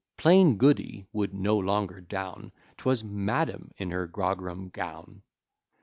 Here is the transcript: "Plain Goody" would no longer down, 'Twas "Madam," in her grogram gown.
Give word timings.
"Plain 0.17 0.57
Goody" 0.57 1.05
would 1.13 1.31
no 1.31 1.55
longer 1.59 2.01
down, 2.01 2.51
'Twas 2.77 3.03
"Madam," 3.03 3.69
in 3.77 3.91
her 3.91 4.07
grogram 4.07 4.69
gown. 4.69 5.21